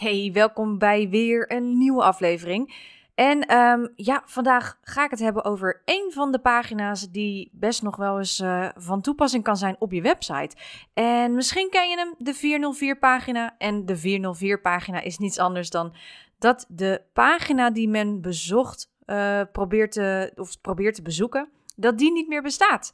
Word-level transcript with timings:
Hey, 0.00 0.30
welkom 0.32 0.78
bij 0.78 1.08
weer 1.08 1.52
een 1.52 1.78
nieuwe 1.78 2.02
aflevering. 2.02 2.74
En 3.14 3.46
ehm, 3.46 3.86
ja, 3.96 4.22
vandaag 4.24 4.78
ga 4.82 5.04
ik 5.04 5.10
het 5.10 5.18
hebben 5.18 5.44
over 5.44 5.82
een 5.84 6.10
van 6.14 6.32
de 6.32 6.38
pagina's 6.38 7.10
die 7.10 7.50
best 7.52 7.82
nog 7.82 7.96
wel 7.96 8.18
eens 8.18 8.40
uh, 8.40 8.68
van 8.76 9.00
toepassing 9.00 9.44
kan 9.44 9.56
zijn 9.56 9.76
op 9.78 9.92
je 9.92 10.02
website. 10.02 10.56
En 10.94 11.34
misschien 11.34 11.70
ken 11.70 11.88
je 11.88 11.96
hem, 11.96 12.14
de 12.18 12.34
404 12.34 12.98
pagina. 12.98 13.54
En 13.58 13.86
de 13.86 13.96
404 13.96 14.60
pagina 14.60 15.00
is 15.00 15.18
niets 15.18 15.38
anders 15.38 15.70
dan 15.70 15.94
dat 16.38 16.66
de 16.68 17.02
pagina 17.12 17.70
die 17.70 17.88
men 17.88 18.20
bezocht, 18.20 18.92
uh, 19.06 19.40
probeert, 19.52 19.92
te, 19.92 20.32
of 20.36 20.60
probeert 20.60 20.94
te 20.94 21.02
bezoeken, 21.02 21.48
dat 21.76 21.98
die 21.98 22.12
niet 22.12 22.28
meer 22.28 22.42
bestaat. 22.42 22.92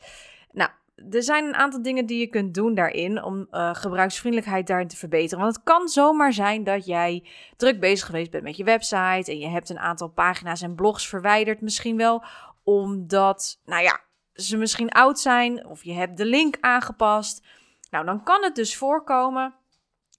Nou, 0.52 0.70
er 1.10 1.22
zijn 1.22 1.44
een 1.44 1.54
aantal 1.54 1.82
dingen 1.82 2.06
die 2.06 2.18
je 2.18 2.26
kunt 2.26 2.54
doen 2.54 2.74
daarin 2.74 3.22
om 3.22 3.46
uh, 3.50 3.74
gebruiksvriendelijkheid 3.74 4.66
daarin 4.66 4.88
te 4.88 4.96
verbeteren. 4.96 5.44
Want 5.44 5.56
het 5.56 5.64
kan 5.64 5.88
zomaar 5.88 6.32
zijn 6.32 6.64
dat 6.64 6.86
jij 6.86 7.28
druk 7.56 7.80
bezig 7.80 8.06
geweest 8.06 8.30
bent 8.30 8.42
met 8.42 8.56
je 8.56 8.64
website 8.64 9.30
en 9.30 9.38
je 9.38 9.48
hebt 9.48 9.70
een 9.70 9.78
aantal 9.78 10.08
pagina's 10.08 10.62
en 10.62 10.74
blogs 10.74 11.08
verwijderd 11.08 11.60
misschien 11.60 11.96
wel, 11.96 12.24
omdat, 12.64 13.60
nou 13.64 13.82
ja, 13.82 14.00
ze 14.32 14.56
misschien 14.56 14.90
oud 14.90 15.18
zijn 15.18 15.66
of 15.66 15.84
je 15.84 15.92
hebt 15.92 16.16
de 16.16 16.26
link 16.26 16.56
aangepast. 16.60 17.46
Nou, 17.90 18.04
dan 18.04 18.22
kan 18.22 18.42
het 18.42 18.54
dus 18.54 18.76
voorkomen 18.76 19.54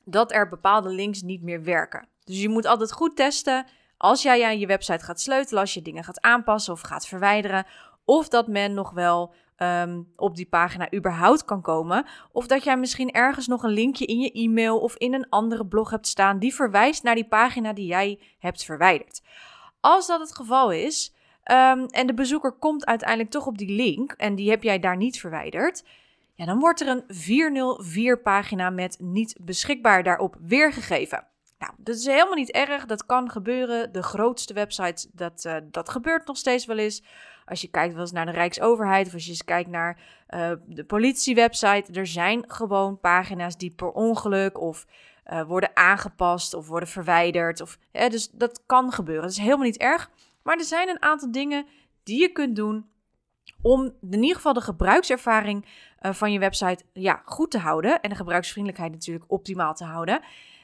dat 0.05 0.31
er 0.31 0.49
bepaalde 0.49 0.89
links 0.89 1.21
niet 1.21 1.41
meer 1.41 1.63
werken. 1.63 2.07
Dus 2.23 2.41
je 2.41 2.49
moet 2.49 2.65
altijd 2.65 2.91
goed 2.91 3.15
testen 3.15 3.65
als 3.97 4.21
jij 4.21 4.45
aan 4.45 4.59
je 4.59 4.67
website 4.67 5.05
gaat 5.05 5.19
sleutelen, 5.19 5.61
als 5.61 5.73
je 5.73 5.81
dingen 5.81 6.03
gaat 6.03 6.21
aanpassen 6.21 6.73
of 6.73 6.81
gaat 6.81 7.07
verwijderen, 7.07 7.65
of 8.05 8.27
dat 8.27 8.47
men 8.47 8.73
nog 8.73 8.91
wel 8.91 9.33
um, 9.57 10.11
op 10.15 10.35
die 10.35 10.45
pagina 10.45 10.93
überhaupt 10.93 11.45
kan 11.45 11.61
komen. 11.61 12.05
Of 12.31 12.47
dat 12.47 12.63
jij 12.63 12.77
misschien 12.77 13.11
ergens 13.11 13.47
nog 13.47 13.63
een 13.63 13.69
linkje 13.69 14.05
in 14.05 14.19
je 14.19 14.31
e-mail 14.31 14.79
of 14.79 14.95
in 14.95 15.13
een 15.13 15.29
andere 15.29 15.65
blog 15.65 15.89
hebt 15.89 16.07
staan 16.07 16.39
die 16.39 16.53
verwijst 16.53 17.03
naar 17.03 17.15
die 17.15 17.27
pagina 17.27 17.73
die 17.73 17.85
jij 17.85 18.19
hebt 18.39 18.63
verwijderd. 18.63 19.21
Als 19.79 20.07
dat 20.07 20.19
het 20.19 20.35
geval 20.35 20.71
is 20.71 21.13
um, 21.51 21.85
en 21.85 22.07
de 22.07 22.13
bezoeker 22.13 22.51
komt 22.51 22.85
uiteindelijk 22.85 23.29
toch 23.29 23.45
op 23.45 23.57
die 23.57 23.71
link 23.71 24.11
en 24.11 24.35
die 24.35 24.49
heb 24.49 24.63
jij 24.63 24.79
daar 24.79 24.97
niet 24.97 25.19
verwijderd. 25.19 25.83
Ja, 26.33 26.45
dan 26.45 26.59
wordt 26.59 26.81
er 26.81 26.87
een 26.87 27.03
404 27.07 28.21
pagina 28.21 28.69
met 28.69 28.97
niet 28.99 29.37
beschikbaar 29.41 30.03
daarop 30.03 30.35
weergegeven. 30.41 31.27
Nou, 31.59 31.73
dat 31.77 31.95
is 31.95 32.05
helemaal 32.05 32.33
niet 32.33 32.51
erg. 32.51 32.85
Dat 32.85 33.05
kan 33.05 33.29
gebeuren. 33.29 33.91
De 33.91 34.03
grootste 34.03 34.53
websites, 34.53 35.07
dat, 35.11 35.43
uh, 35.47 35.55
dat 35.63 35.89
gebeurt 35.89 36.27
nog 36.27 36.37
steeds 36.37 36.65
wel 36.65 36.77
eens. 36.77 37.03
Als 37.47 37.61
je 37.61 37.67
kijkt 37.67 37.95
wel 37.95 38.07
naar 38.11 38.25
de 38.25 38.31
Rijksoverheid 38.31 39.07
of 39.07 39.13
als 39.13 39.23
je 39.23 39.29
eens 39.29 39.43
kijkt 39.43 39.69
naar 39.69 39.99
uh, 40.29 40.51
de 40.65 40.83
politiewebsite. 40.83 41.93
Er 41.93 42.07
zijn 42.07 42.43
gewoon 42.47 42.99
pagina's 42.99 43.57
die 43.57 43.71
per 43.71 43.91
ongeluk 43.91 44.61
of 44.61 44.85
uh, 45.25 45.43
worden 45.43 45.75
aangepast 45.75 46.53
of 46.53 46.67
worden 46.67 46.89
verwijderd. 46.89 47.61
Of, 47.61 47.77
hè, 47.91 48.09
dus 48.09 48.29
dat 48.29 48.63
kan 48.65 48.91
gebeuren. 48.91 49.23
Dat 49.23 49.31
is 49.31 49.37
helemaal 49.37 49.65
niet 49.65 49.77
erg. 49.77 50.09
Maar 50.43 50.57
er 50.57 50.63
zijn 50.63 50.89
een 50.89 51.01
aantal 51.01 51.31
dingen 51.31 51.65
die 52.03 52.21
je 52.21 52.31
kunt 52.31 52.55
doen 52.55 52.89
om 53.61 53.93
in 54.01 54.21
ieder 54.21 54.35
geval 54.35 54.53
de 54.53 54.61
gebruikservaring 54.61 55.65
uh, 56.01 56.13
van 56.13 56.31
je 56.31 56.39
website 56.39 56.83
ja, 56.93 57.21
goed 57.25 57.51
te 57.51 57.59
houden. 57.59 58.01
En 58.01 58.09
de 58.09 58.15
gebruiksvriendelijkheid 58.15 58.91
natuurlijk 58.91 59.31
optimaal 59.31 59.73
te 59.73 59.83
houden. 59.83 60.21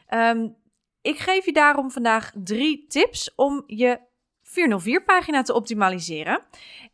Um, 0.09 0.55
ik 1.01 1.17
geef 1.17 1.45
je 1.45 1.53
daarom 1.53 1.91
vandaag 1.91 2.31
drie 2.35 2.87
tips 2.87 3.35
om 3.35 3.63
je 3.67 3.99
404-pagina 4.53 5.41
te 5.41 5.53
optimaliseren. 5.53 6.41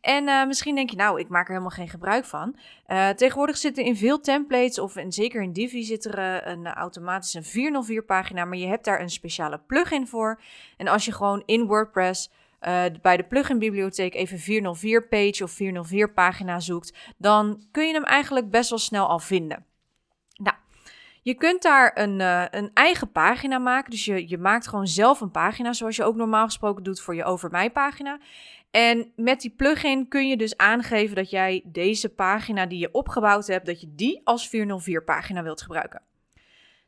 En 0.00 0.28
uh, 0.28 0.46
misschien 0.46 0.74
denk 0.74 0.90
je, 0.90 0.96
nou, 0.96 1.20
ik 1.20 1.28
maak 1.28 1.44
er 1.44 1.52
helemaal 1.52 1.70
geen 1.70 1.88
gebruik 1.88 2.24
van. 2.24 2.56
Uh, 2.86 3.08
tegenwoordig 3.08 3.56
zitten 3.56 3.84
in 3.84 3.96
veel 3.96 4.20
templates, 4.20 4.78
of 4.78 4.96
en 4.96 5.12
zeker 5.12 5.42
in 5.42 5.52
Divi, 5.52 5.82
zit 5.82 6.04
er 6.04 6.18
uh, 6.18 6.52
een 6.52 6.66
automatische 6.66 7.42
404-pagina, 7.42 8.44
maar 8.44 8.58
je 8.58 8.66
hebt 8.66 8.84
daar 8.84 9.00
een 9.00 9.10
speciale 9.10 9.60
plugin 9.66 10.06
voor. 10.06 10.40
En 10.76 10.88
als 10.88 11.04
je 11.04 11.12
gewoon 11.12 11.42
in 11.46 11.66
WordPress 11.66 12.30
bij 13.02 13.16
de 13.16 13.24
plugin-bibliotheek 13.28 14.14
even 14.14 14.38
404-page 14.38 15.42
of 15.42 15.58
404-pagina 15.58 16.60
zoekt, 16.60 16.94
dan 17.16 17.64
kun 17.70 17.86
je 17.86 17.92
hem 17.92 18.04
eigenlijk 18.04 18.50
best 18.50 18.70
wel 18.70 18.78
snel 18.78 19.06
al 19.06 19.18
vinden. 19.18 19.69
Je 21.22 21.34
kunt 21.34 21.62
daar 21.62 21.90
een, 21.94 22.20
uh, 22.20 22.44
een 22.50 22.70
eigen 22.74 23.12
pagina 23.12 23.58
maken. 23.58 23.90
Dus 23.90 24.04
je, 24.04 24.28
je 24.28 24.38
maakt 24.38 24.68
gewoon 24.68 24.86
zelf 24.86 25.20
een 25.20 25.30
pagina, 25.30 25.72
zoals 25.72 25.96
je 25.96 26.04
ook 26.04 26.16
normaal 26.16 26.44
gesproken 26.44 26.82
doet 26.82 27.00
voor 27.00 27.14
je 27.14 27.24
Over 27.24 27.50
Mij 27.50 27.70
pagina. 27.70 28.18
En 28.70 29.12
met 29.16 29.40
die 29.40 29.54
plugin 29.56 30.08
kun 30.08 30.28
je 30.28 30.36
dus 30.36 30.56
aangeven 30.56 31.16
dat 31.16 31.30
jij 31.30 31.62
deze 31.66 32.08
pagina 32.08 32.66
die 32.66 32.78
je 32.78 32.92
opgebouwd 32.92 33.46
hebt, 33.46 33.66
dat 33.66 33.80
je 33.80 33.94
die 33.94 34.20
als 34.24 34.48
404 34.48 35.04
pagina 35.04 35.42
wilt 35.42 35.62
gebruiken. 35.62 36.02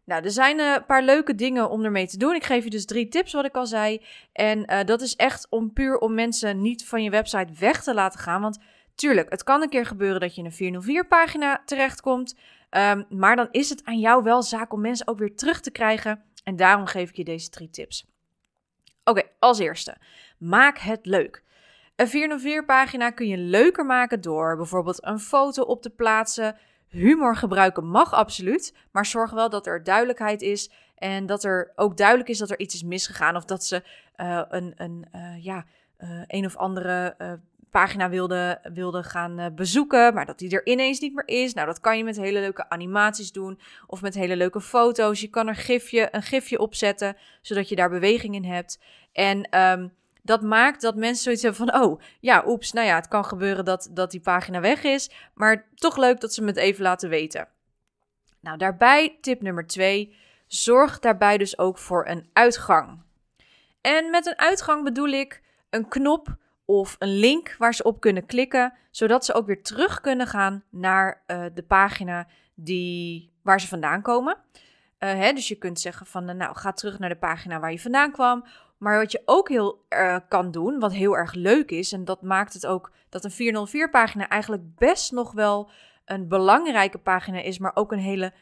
Nou, 0.04 0.24
er 0.24 0.30
zijn 0.30 0.58
een 0.58 0.84
paar 0.86 1.02
leuke 1.02 1.34
dingen 1.34 1.70
om 1.70 1.84
ermee 1.84 2.06
te 2.06 2.16
doen. 2.16 2.34
Ik 2.34 2.44
geef 2.44 2.64
je 2.64 2.70
dus 2.70 2.84
drie 2.84 3.08
tips, 3.08 3.32
wat 3.32 3.44
ik 3.44 3.56
al 3.56 3.66
zei. 3.66 4.02
En 4.32 4.72
uh, 4.72 4.84
dat 4.84 5.00
is 5.00 5.16
echt 5.16 5.46
om 5.50 5.72
puur 5.72 5.98
om 5.98 6.14
mensen 6.14 6.60
niet 6.62 6.86
van 6.86 7.02
je 7.02 7.10
website 7.10 7.52
weg 7.58 7.82
te 7.82 7.94
laten 7.94 8.20
gaan. 8.20 8.40
Want 8.40 8.58
tuurlijk, 9.02 9.30
het 9.30 9.42
kan 9.42 9.62
een 9.62 9.68
keer 9.68 9.86
gebeuren 9.86 10.20
dat 10.20 10.34
je 10.34 10.40
in 10.40 10.46
een 10.46 10.52
404 10.52 11.06
pagina 11.06 11.62
terechtkomt. 11.64 12.36
Um, 12.70 13.06
maar 13.08 13.36
dan 13.36 13.48
is 13.50 13.68
het 13.68 13.84
aan 13.84 13.98
jou 13.98 14.22
wel 14.22 14.42
zaak 14.42 14.72
om 14.72 14.80
mensen 14.80 15.08
ook 15.08 15.18
weer 15.18 15.36
terug 15.36 15.60
te 15.60 15.70
krijgen. 15.70 16.22
En 16.44 16.56
daarom 16.56 16.86
geef 16.86 17.08
ik 17.08 17.16
je 17.16 17.24
deze 17.24 17.50
drie 17.50 17.70
tips. 17.70 18.06
Oké, 19.04 19.22
als 19.38 19.58
eerste, 19.58 19.96
maak 20.38 20.78
het 20.78 21.06
leuk. 21.06 21.42
Een 21.96 22.08
404 22.08 22.64
pagina 22.64 23.10
kun 23.10 23.26
je 23.28 23.36
leuker 23.36 23.86
maken 23.86 24.20
door 24.20 24.56
bijvoorbeeld 24.56 25.06
een 25.06 25.18
foto 25.18 25.62
op 25.62 25.82
te 25.82 25.90
plaatsen. 25.90 26.56
Humor 26.88 27.36
gebruiken 27.36 27.86
mag 27.86 28.14
absoluut, 28.14 28.74
maar 28.90 29.06
zorg 29.06 29.30
wel 29.30 29.50
dat 29.50 29.66
er 29.66 29.82
duidelijkheid 29.82 30.42
is 30.42 30.70
en 30.94 31.26
dat 31.26 31.44
er 31.44 31.72
ook 31.74 31.96
duidelijk 31.96 32.28
is 32.28 32.38
dat 32.38 32.50
er 32.50 32.58
iets 32.58 32.74
is 32.74 32.82
misgegaan 32.82 33.36
of 33.36 33.44
dat 33.44 33.64
ze 33.64 33.82
uh, 34.16 34.42
een, 34.48 34.72
een, 34.76 35.06
uh, 35.14 35.44
ja, 35.44 35.64
uh, 35.98 36.22
een 36.26 36.44
of 36.44 36.56
andere 36.56 37.16
pagina 37.72 38.08
wilde, 38.08 38.58
wilde 38.72 39.02
gaan 39.02 39.40
uh, 39.40 39.46
bezoeken, 39.54 40.14
maar 40.14 40.26
dat 40.26 40.38
die 40.38 40.50
er 40.50 40.66
ineens 40.66 41.00
niet 41.00 41.14
meer 41.14 41.28
is. 41.28 41.54
Nou, 41.54 41.66
dat 41.66 41.80
kan 41.80 41.96
je 41.96 42.04
met 42.04 42.16
hele 42.16 42.40
leuke 42.40 42.68
animaties 42.68 43.32
doen 43.32 43.60
of 43.86 44.02
met 44.02 44.14
hele 44.14 44.36
leuke 44.36 44.60
foto's. 44.60 45.20
Je 45.20 45.28
kan 45.28 45.48
er 45.48 45.54
gifje, 45.54 46.08
een 46.10 46.22
gifje 46.22 46.58
opzetten, 46.58 47.16
zodat 47.40 47.68
je 47.68 47.76
daar 47.76 47.90
beweging 47.90 48.34
in 48.34 48.44
hebt. 48.44 48.80
En 49.12 49.58
um, 49.58 49.92
dat 50.22 50.42
maakt 50.42 50.80
dat 50.80 50.96
mensen 50.96 51.22
zoiets 51.22 51.42
hebben 51.42 51.68
van, 51.68 51.82
oh, 51.82 52.00
ja, 52.20 52.42
oeps, 52.46 52.72
nou 52.72 52.86
ja, 52.86 52.94
het 52.94 53.08
kan 53.08 53.24
gebeuren 53.24 53.64
dat, 53.64 53.88
dat 53.90 54.10
die 54.10 54.20
pagina 54.20 54.60
weg 54.60 54.82
is, 54.82 55.10
maar 55.34 55.68
toch 55.74 55.96
leuk 55.96 56.20
dat 56.20 56.34
ze 56.34 56.40
me 56.42 56.46
het 56.48 56.56
even 56.56 56.82
laten 56.82 57.08
weten. 57.08 57.48
Nou, 58.40 58.58
daarbij 58.58 59.18
tip 59.20 59.42
nummer 59.42 59.66
twee, 59.66 60.16
zorg 60.46 60.98
daarbij 60.98 61.38
dus 61.38 61.58
ook 61.58 61.78
voor 61.78 62.06
een 62.06 62.28
uitgang. 62.32 63.00
En 63.80 64.10
met 64.10 64.26
een 64.26 64.38
uitgang 64.38 64.84
bedoel 64.84 65.08
ik 65.08 65.42
een 65.70 65.88
knop 65.88 66.36
of 66.64 66.96
een 66.98 67.18
link 67.18 67.54
waar 67.58 67.74
ze 67.74 67.82
op 67.82 68.00
kunnen 68.00 68.26
klikken, 68.26 68.72
zodat 68.90 69.24
ze 69.24 69.34
ook 69.34 69.46
weer 69.46 69.62
terug 69.62 70.00
kunnen 70.00 70.26
gaan 70.26 70.64
naar 70.70 71.22
uh, 71.26 71.44
de 71.54 71.62
pagina 71.62 72.26
die, 72.54 73.32
waar 73.42 73.60
ze 73.60 73.68
vandaan 73.68 74.02
komen. 74.02 74.36
Uh, 74.36 75.12
hè, 75.12 75.32
dus 75.32 75.48
je 75.48 75.54
kunt 75.54 75.80
zeggen 75.80 76.06
van, 76.06 76.28
uh, 76.28 76.34
nou, 76.34 76.56
ga 76.56 76.72
terug 76.72 76.98
naar 76.98 77.08
de 77.08 77.16
pagina 77.16 77.60
waar 77.60 77.72
je 77.72 77.80
vandaan 77.80 78.12
kwam. 78.12 78.44
Maar 78.78 78.98
wat 78.98 79.12
je 79.12 79.22
ook 79.24 79.48
heel 79.48 79.86
kan 80.28 80.50
doen, 80.50 80.78
wat 80.78 80.92
heel 80.92 81.16
erg 81.16 81.34
leuk 81.34 81.70
is, 81.70 81.92
en 81.92 82.04
dat 82.04 82.22
maakt 82.22 82.52
het 82.52 82.66
ook 82.66 82.92
dat 83.08 83.24
een 83.24 83.68
404-pagina 83.68 84.28
eigenlijk 84.28 84.74
best 84.74 85.12
nog 85.12 85.32
wel 85.32 85.70
een 86.04 86.28
belangrijke 86.28 86.98
pagina 86.98 87.40
is, 87.40 87.58
maar 87.58 87.70
ook 87.74 87.92
een 87.92 87.98
hele 87.98 88.32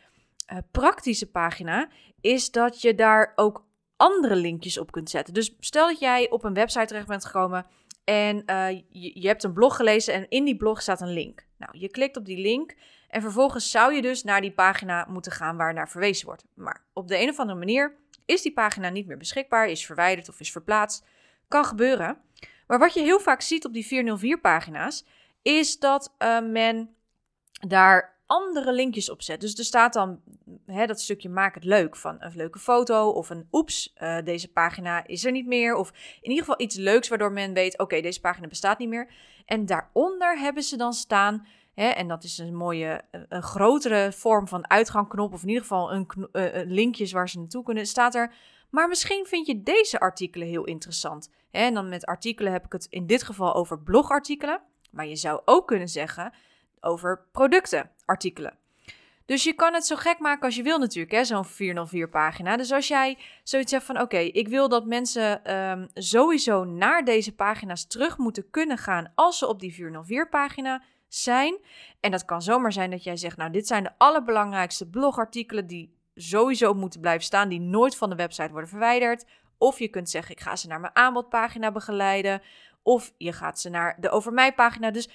praktische 0.71 1.31
pagina, 1.31 1.89
is 2.21 2.51
dat 2.51 2.81
je 2.83 2.95
daar 2.95 3.33
ook 3.37 3.65
andere 3.97 4.37
linkjes 4.37 4.79
op 4.79 4.93
kunt 4.93 5.11
zetten. 5.11 5.35
Dus 5.35 5.57
stel 5.59 5.87
dat 5.87 5.99
jij 5.99 6.31
op 6.31 6.45
een 6.45 6.55
website 6.55 6.87
terecht 6.87 7.07
bent 7.07 7.25
gekomen 7.25 7.67
en 8.05 8.43
uh, 8.47 8.81
je, 8.91 9.27
hebt 9.29 9.45
een 9.45 9.53
blog 9.53 9.77
gelezen 9.77 10.15
en 10.15 10.29
in 10.29 10.45
die 10.45 10.57
blog 10.57 10.83
staat 10.83 11.01
een 11.01 11.13
link. 11.13 11.47
Nou, 11.57 11.79
je 11.79 11.89
klikt 11.89 12.17
op 12.17 12.25
die 12.25 12.39
link 12.39 12.75
en 13.09 13.21
vervolgens 13.21 13.71
zou 13.71 13.95
je 13.95 14.03
dus 14.03 14.23
naar 14.23 14.41
die 14.41 14.53
pagina 14.53 15.07
moeten 15.09 15.33
gaan 15.33 15.57
waar 15.57 15.75
naar 15.75 15.89
verwezen 15.89 16.27
wordt. 16.27 16.45
Maar 16.55 16.85
op 16.93 17.09
de 17.09 17.19
een 17.19 17.29
of 17.29 17.39
andere 17.39 17.59
manier 17.59 17.97
is 18.25 18.43
die 18.43 18.53
pagina 18.53 18.89
niet 18.89 19.07
meer 19.07 19.17
beschikbaar, 19.17 19.69
is 19.69 19.87
verwijderd 19.87 20.29
of 20.29 20.41
is 20.41 20.53
verplaatst. 20.53 21.05
Kan 21.49 21.65
gebeuren. 21.65 22.19
Maar 22.67 22.79
wat 22.79 22.95
je 22.95 23.01
heel 23.01 23.21
vaak 23.21 23.41
ziet 23.41 23.65
op 23.65 23.73
die 23.73 23.87
404 23.87 24.41
pagina's, 24.41 25.05
is 25.43 25.79
dat 25.79 26.15
uh, 26.19 26.41
men 26.41 26.95
daar 27.69 28.20
andere 28.31 28.73
linkjes 28.73 29.11
op 29.11 29.23
zet. 29.23 29.41
Dus 29.41 29.59
er 29.59 29.65
staat 29.65 29.93
dan 29.93 30.21
hè, 30.67 30.87
dat 30.87 31.01
stukje 31.01 31.29
maak 31.29 31.55
het 31.55 31.65
leuk 31.65 31.97
van 31.97 32.17
een 32.19 32.33
leuke 32.35 32.59
foto 32.59 33.11
of 33.11 33.31
een 33.31 33.49
oeps, 33.53 33.95
uh, 34.03 34.19
deze 34.25 34.53
pagina 34.53 35.07
is 35.07 35.25
er 35.25 35.33
niet 35.33 35.47
meer. 35.47 35.75
Of 35.75 35.91
in 36.21 36.31
ieder 36.31 36.45
geval 36.45 36.61
iets 36.61 36.77
leuks 36.77 37.09
waardoor 37.09 37.33
men 37.33 37.53
weet, 37.53 37.79
oké, 37.79 38.01
deze 38.01 38.21
pagina 38.21 38.47
bestaat 38.47 38.79
niet 38.79 38.89
meer. 38.89 39.13
En 39.47 39.67
daaronder 39.67 40.39
hebben 40.39 40.63
ze 40.63 40.77
dan 40.77 40.93
staan, 40.93 41.47
hè, 41.75 41.89
en 41.89 42.09
dat 42.09 42.25
is 42.25 42.39
een 42.39 42.57
mooie, 42.57 43.03
een 43.29 43.43
grotere 43.43 44.13
vorm 44.13 44.49
van 44.49 44.71
uitgangknop, 44.71 45.33
of 45.33 45.43
in 45.43 45.49
ieder 45.49 45.63
geval 45.63 45.93
een 45.93 46.07
uh, 46.33 46.47
linkjes 46.65 47.13
waar 47.13 47.29
ze 47.29 47.39
naartoe 47.39 47.63
kunnen, 47.63 47.87
staat 47.87 48.15
er 48.15 48.35
maar 48.71 48.89
misschien 48.89 49.27
vind 49.27 49.47
je 49.47 49.63
deze 49.63 50.01
artikelen 50.01 50.49
heel 50.49 50.65
interessant. 50.65 51.31
En 51.51 51.75
dan 51.75 51.89
met 51.89 52.07
artikelen 52.07 52.53
heb 52.53 52.65
ik 52.65 52.73
het 52.73 52.87
in 52.91 53.07
dit 53.07 53.23
geval 53.23 53.55
over 53.55 53.81
blogartikelen. 53.83 54.61
Maar 54.91 55.07
je 55.07 55.17
zou 55.17 55.41
ook 55.45 55.67
kunnen 55.67 55.89
zeggen 55.89 56.33
over 56.81 57.27
productenartikelen. 57.33 58.59
Dus 59.31 59.45
je 59.45 59.53
kan 59.53 59.75
het 59.75 59.87
zo 59.87 59.97
gek 59.97 60.19
maken 60.19 60.45
als 60.45 60.57
je 60.57 60.63
wil 60.63 60.79
natuurlijk, 60.79 61.27
zo'n 61.27 61.45
404 61.45 62.09
pagina. 62.09 62.57
Dus 62.57 62.73
als 62.73 62.89
jij 62.89 63.19
zoiets 63.43 63.73
hebt 63.73 63.85
van, 63.85 64.01
oké, 64.01 64.19
ik 64.19 64.49
wil 64.49 64.69
dat 64.69 64.87
mensen 64.87 65.45
ehm, 65.45 65.87
sowieso 65.95 66.65
naar 66.65 67.05
deze 67.05 67.35
pagina's 67.35 67.87
terug 67.87 68.19
moeten 68.19 68.51
kunnen 68.51 68.79
gaan 68.79 69.13
als 69.15 69.39
ze 69.39 69.47
op 69.47 69.61
die 69.61 69.75
404 69.75 70.29
pagina 70.29 70.83
zijn. 71.09 71.59
En 72.01 72.11
dat 72.11 72.25
kan 72.25 72.43
zomaar 72.43 72.73
zijn 72.73 72.91
dat 72.91 73.05
jij 73.05 73.17
zegt, 73.17 73.37
nou, 73.37 73.51
dit 73.51 73.67
zijn 73.67 73.83
de 73.83 73.93
allerbelangrijkste 73.99 74.89
blogartikelen 74.89 75.67
die 75.67 75.99
sowieso 76.15 76.75
moeten 76.75 77.01
blijven 77.01 77.25
staan, 77.25 77.49
die 77.49 77.61
nooit 77.61 77.97
van 77.97 78.11
de 78.11 78.17
website 78.17 78.51
worden 78.51 78.71
verwijderd. 78.71 79.25
Of 79.59 79.79
je 79.79 79.89
kunt 79.89 80.11
zeggen, 80.11 80.35
ik 80.35 80.41
ga 80.41 80.57
ze 80.57 80.69
naar 80.69 80.81
mijn 80.81 80.97
aanbodpagina 80.97 81.73
begeleiden. 81.73 82.43
Of 82.83 83.13
je 83.17 83.33
gaat 83.33 83.61
ze 83.61 83.69
naar 83.69 83.97
de 84.01 84.11
Over 84.11 84.33
Mij 84.33 84.55
pagina. 84.55 84.91
Dus 84.91 85.09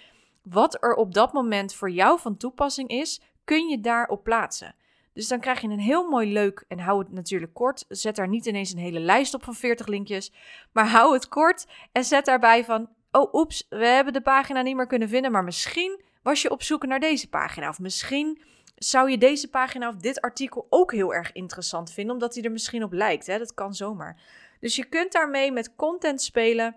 wat 0.50 0.84
er 0.84 0.94
op 0.94 1.14
dat 1.14 1.34
moment 1.34 1.74
voor 1.74 1.90
jou 1.90 2.20
van 2.20 2.38
toepassing 2.38 2.90
is, 2.90 3.22
kun 3.44 3.68
je 3.68 3.80
daarop 3.80 4.24
plaatsen. 4.24 4.76
Dus 5.14 5.28
dan 5.28 5.40
krijg 5.40 5.62
je 5.62 5.68
een 5.68 5.80
heel 5.80 6.10
mooi 6.10 6.34
leuk, 6.34 6.66
en 6.68 6.80
hou 6.80 7.00
het 7.00 7.12
natuurlijk 7.12 7.54
kort. 7.54 7.86
Zet 7.88 8.16
daar 8.16 8.28
niet 8.28 8.46
ineens 8.46 8.72
een 8.72 8.80
hele 8.80 9.00
lijst 9.00 9.34
op 9.34 9.44
van 9.44 9.56
40 9.56 9.88
linkjes, 9.88 10.32
maar 10.72 10.88
hou 10.88 11.14
het 11.14 11.28
kort 11.28 11.66
en 11.92 12.04
zet 12.04 12.26
daarbij 12.26 12.66
van, 12.66 12.90
oh 13.12 13.34
oeps, 13.34 13.66
we 13.70 13.86
hebben 13.86 14.14
de 14.14 14.22
pagina 14.22 14.62
niet 14.62 14.76
meer 14.76 14.88
kunnen 14.88 15.10
vinden, 15.10 15.32
maar 15.32 15.44
misschien 15.44 16.02
was 16.22 16.42
je 16.42 16.52
op 16.52 16.64
zoek 16.64 16.86
naar 16.86 17.00
deze 17.00 17.30
pagina. 17.30 17.70
Of 17.70 17.80
misschien 17.80 18.42
zou 18.76 19.10
je 19.10 19.18
deze 19.18 19.50
pagina 19.50 19.88
of 19.88 19.96
dit 19.96 20.22
artikel 20.22 20.68
ook 20.70 20.92
heel 20.92 21.14
erg 21.14 21.32
interessant 21.32 21.92
vinden, 21.92 22.14
omdat 22.14 22.36
hij 22.36 22.44
er 22.44 22.52
misschien 22.52 22.84
op 22.84 22.94
lijkt. 22.94 23.28
Hè? 23.28 23.38
Dat 23.38 23.54
kan 23.54 23.74
zomaar. 23.74 24.22
Dus 24.60 24.76
je 24.76 24.86
kunt 24.86 25.12
daarmee 25.12 25.52
met 25.52 25.76
content 25.76 26.22
spelen, 26.22 26.76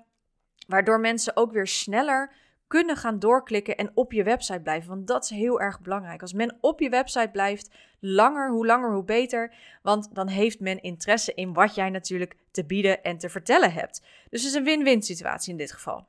waardoor 0.66 1.00
mensen 1.00 1.36
ook 1.36 1.52
weer 1.52 1.66
sneller 1.66 2.34
kunnen 2.68 2.96
gaan 2.96 3.18
doorklikken 3.18 3.76
en 3.76 3.90
op 3.94 4.12
je 4.12 4.22
website 4.22 4.60
blijven. 4.60 4.88
Want 4.88 5.06
dat 5.06 5.24
is 5.24 5.30
heel 5.30 5.60
erg 5.60 5.80
belangrijk. 5.80 6.20
Als 6.20 6.32
men 6.32 6.56
op 6.60 6.80
je 6.80 6.88
website 6.88 7.30
blijft, 7.32 7.70
langer, 8.00 8.50
hoe 8.50 8.66
langer, 8.66 8.92
hoe 8.92 9.04
beter. 9.04 9.54
Want 9.82 10.14
dan 10.14 10.28
heeft 10.28 10.60
men 10.60 10.82
interesse 10.82 11.34
in 11.34 11.52
wat 11.52 11.74
jij 11.74 11.90
natuurlijk 11.90 12.36
te 12.50 12.64
bieden 12.64 13.02
en 13.02 13.18
te 13.18 13.28
vertellen 13.28 13.72
hebt. 13.72 14.02
Dus 14.30 14.42
het 14.42 14.50
is 14.50 14.56
een 14.56 14.64
win-win 14.64 15.02
situatie 15.02 15.50
in 15.50 15.58
dit 15.58 15.72
geval. 15.72 16.06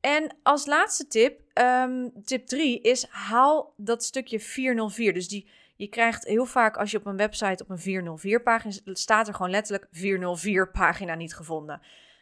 En 0.00 0.36
als 0.42 0.66
laatste 0.66 1.06
tip, 1.06 1.40
um, 1.54 2.12
tip 2.24 2.46
3, 2.46 2.80
is 2.80 3.06
haal 3.08 3.74
dat 3.76 4.04
stukje 4.04 4.40
404. 4.40 5.12
Dus 5.12 5.28
die, 5.28 5.48
je 5.76 5.88
krijgt 5.88 6.24
heel 6.24 6.46
vaak 6.46 6.76
als 6.76 6.90
je 6.90 6.98
op 6.98 7.06
een 7.06 7.16
website 7.16 7.62
op 7.62 7.70
een 7.70 7.78
404 7.78 8.42
pagina 8.42 8.74
staat 8.84 9.28
er 9.28 9.34
gewoon 9.34 9.50
letterlijk 9.50 9.88
404 9.90 10.70
pagina 10.70 11.14
niet 11.14 11.34
gevonden. 11.34 11.80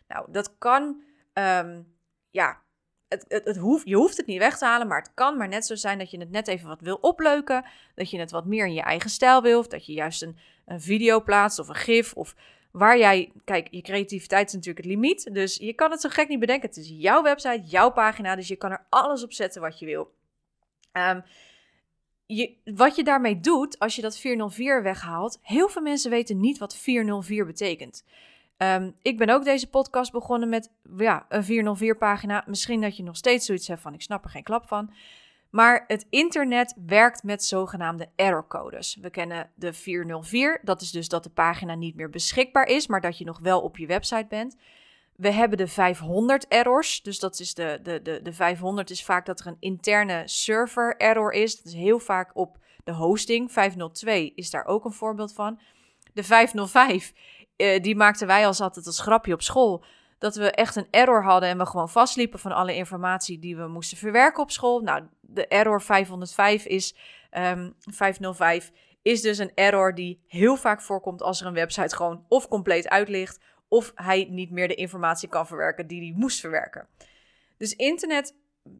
Nou, 0.08 0.32
dat 0.32 0.58
kan, 0.58 1.02
um, 1.32 1.94
ja, 2.30 2.62
het, 3.28 3.44
het, 3.44 3.82
je 3.84 3.96
hoeft 3.96 4.16
het 4.16 4.26
niet 4.26 4.38
weg 4.38 4.58
te 4.58 4.64
halen, 4.64 4.86
maar 4.86 4.98
het 4.98 5.10
kan 5.14 5.36
maar 5.36 5.48
net 5.48 5.66
zo 5.66 5.74
zijn 5.74 5.98
dat 5.98 6.10
je 6.10 6.18
het 6.18 6.30
net 6.30 6.48
even 6.48 6.68
wat 6.68 6.80
wil 6.80 6.98
opleuken. 7.00 7.64
Dat 7.94 8.10
je 8.10 8.18
het 8.18 8.30
wat 8.30 8.46
meer 8.46 8.66
in 8.66 8.74
je 8.74 8.82
eigen 8.82 9.10
stijl 9.10 9.42
wil. 9.42 9.58
Of 9.58 9.66
dat 9.66 9.86
je 9.86 9.92
juist 9.92 10.22
een, 10.22 10.36
een 10.66 10.80
video 10.80 11.22
plaatst 11.22 11.58
of 11.58 11.68
een 11.68 11.74
gif 11.74 12.12
of 12.12 12.34
waar 12.70 12.98
jij, 12.98 13.32
kijk, 13.44 13.68
je 13.70 13.82
creativiteit 13.82 14.46
is 14.46 14.52
natuurlijk 14.52 14.84
het 14.84 14.94
limiet. 14.94 15.34
Dus 15.34 15.56
je 15.56 15.72
kan 15.72 15.90
het 15.90 16.00
zo 16.00 16.08
gek 16.08 16.28
niet 16.28 16.38
bedenken. 16.38 16.68
Het 16.68 16.78
is 16.78 16.92
jouw 16.96 17.22
website, 17.22 17.62
jouw 17.64 17.90
pagina, 17.90 18.36
dus 18.36 18.48
je 18.48 18.56
kan 18.56 18.70
er 18.70 18.86
alles 18.88 19.22
op 19.22 19.32
zetten 19.32 19.60
wat 19.60 19.78
je 19.78 19.86
wil. 19.86 20.12
Je, 22.26 22.56
wat 22.64 22.96
je 22.96 23.04
daarmee 23.04 23.40
doet, 23.40 23.78
als 23.78 23.96
je 23.96 24.02
dat 24.02 24.18
404 24.18 24.82
weghaalt, 24.82 25.38
heel 25.42 25.68
veel 25.68 25.82
mensen 25.82 26.10
weten 26.10 26.40
niet 26.40 26.58
wat 26.58 26.76
404 26.76 27.46
betekent. 27.46 28.04
Um, 28.58 28.94
ik 29.02 29.18
ben 29.18 29.30
ook 29.30 29.44
deze 29.44 29.70
podcast 29.70 30.12
begonnen 30.12 30.48
met 30.48 30.72
ja, 30.96 31.26
een 31.28 31.44
404 31.44 31.96
pagina. 31.96 32.44
Misschien 32.46 32.80
dat 32.80 32.96
je 32.96 33.02
nog 33.02 33.16
steeds 33.16 33.46
zoiets 33.46 33.68
hebt 33.68 33.80
van 33.80 33.94
ik 33.94 34.02
snap 34.02 34.24
er 34.24 34.30
geen 34.30 34.42
klap 34.42 34.66
van. 34.66 34.92
Maar 35.50 35.84
het 35.86 36.06
internet 36.10 36.74
werkt 36.86 37.22
met 37.22 37.44
zogenaamde 37.44 38.08
errorcodes. 38.16 38.98
We 39.00 39.10
kennen 39.10 39.50
de 39.54 39.72
404, 39.72 40.60
dat 40.62 40.80
is 40.80 40.90
dus 40.90 41.08
dat 41.08 41.22
de 41.22 41.30
pagina 41.30 41.74
niet 41.74 41.94
meer 41.94 42.10
beschikbaar 42.10 42.66
is, 42.66 42.86
maar 42.86 43.00
dat 43.00 43.18
je 43.18 43.24
nog 43.24 43.38
wel 43.38 43.60
op 43.60 43.76
je 43.76 43.86
website 43.86 44.26
bent. 44.28 44.56
We 45.16 45.30
hebben 45.30 45.58
de 45.58 45.66
500 45.66 46.48
errors, 46.48 47.02
dus 47.02 47.18
dat 47.18 47.40
is 47.40 47.54
de, 47.54 47.78
de, 47.82 48.02
de, 48.02 48.22
de 48.22 48.32
500 48.32 48.90
is 48.90 49.04
vaak 49.04 49.26
dat 49.26 49.40
er 49.40 49.46
een 49.46 49.56
interne 49.58 50.22
server 50.24 50.96
error 50.96 51.32
is. 51.32 51.56
Dat 51.56 51.66
is 51.66 51.74
heel 51.74 51.98
vaak 51.98 52.30
op 52.34 52.58
de 52.84 52.92
hosting. 52.92 53.52
502 53.52 54.32
is 54.34 54.50
daar 54.50 54.64
ook 54.64 54.84
een 54.84 54.92
voorbeeld 54.92 55.34
van. 55.34 55.60
De 56.12 56.24
505, 56.24 57.12
eh, 57.56 57.82
die 57.82 57.96
maakten 57.96 58.26
wij 58.26 58.46
als 58.46 58.60
altijd 58.60 58.86
als 58.86 59.00
grapje 59.00 59.32
op 59.32 59.42
school 59.42 59.84
dat 60.18 60.36
we 60.36 60.50
echt 60.50 60.76
een 60.76 60.88
error 60.90 61.22
hadden 61.22 61.48
en 61.48 61.58
we 61.58 61.66
gewoon 61.66 61.88
vastliepen 61.88 62.38
van 62.38 62.52
alle 62.52 62.74
informatie 62.74 63.38
die 63.38 63.56
we 63.56 63.66
moesten 63.66 63.96
verwerken 63.96 64.42
op 64.42 64.50
school. 64.50 64.80
Nou, 64.80 65.02
de 65.20 65.46
error 65.46 65.82
505 65.82 66.64
is, 66.64 66.94
um, 67.30 67.40
ehm, 67.42 67.70
505 67.78 68.72
is 69.02 69.20
dus 69.20 69.38
een 69.38 69.52
error 69.54 69.94
die 69.94 70.22
heel 70.26 70.56
vaak 70.56 70.80
voorkomt 70.80 71.22
als 71.22 71.40
er 71.40 71.46
een 71.46 71.54
website 71.54 71.96
gewoon 71.96 72.24
of 72.28 72.48
compleet 72.48 72.88
uitligt 72.88 73.40
of 73.68 73.92
hij 73.94 74.26
niet 74.30 74.50
meer 74.50 74.68
de 74.68 74.74
informatie 74.74 75.28
kan 75.28 75.46
verwerken 75.46 75.86
die 75.86 76.00
hij 76.00 76.20
moest 76.20 76.40
verwerken. 76.40 76.88
Dus 77.56 77.76
Internet 77.76 78.34